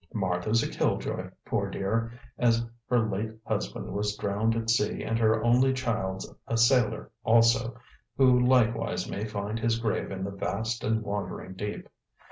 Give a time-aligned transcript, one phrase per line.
[0.15, 5.43] Martha's a killjoy, poor dear, as her late husband was drowned at sea and her
[5.43, 7.77] only child's a sailor also,
[8.17, 11.87] who likewise may find his grave in the vast and wandering deep.